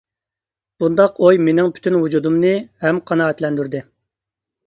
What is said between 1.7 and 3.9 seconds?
پۈتۈن ۋۇجۇدۇمنى ھەم قانائەتلەندۈردى.